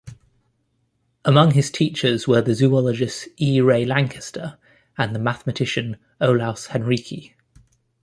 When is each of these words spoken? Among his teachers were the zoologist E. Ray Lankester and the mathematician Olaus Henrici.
Among 1.25 1.51
his 1.51 1.69
teachers 1.69 2.27
were 2.27 2.41
the 2.41 2.55
zoologist 2.55 3.27
E. 3.39 3.61
Ray 3.61 3.85
Lankester 3.85 4.57
and 4.97 5.13
the 5.13 5.19
mathematician 5.19 5.97
Olaus 6.19 6.69
Henrici. 6.69 7.33